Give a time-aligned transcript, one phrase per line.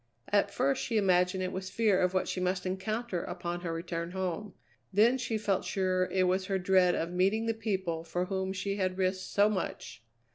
[0.29, 4.13] At first she imagined it was fear of what she must encounter upon her return
[4.13, 4.55] home;
[4.91, 8.77] then she felt sure it was her dread of meeting the people for whom she
[8.77, 10.01] had risked so much.